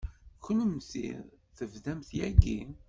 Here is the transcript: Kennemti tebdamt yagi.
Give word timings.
Kennemti 0.45 1.09
tebdamt 1.57 2.09
yagi. 2.19 2.59